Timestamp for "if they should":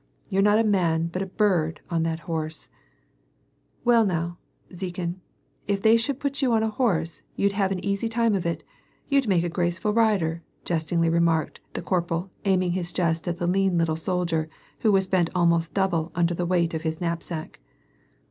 5.67-6.19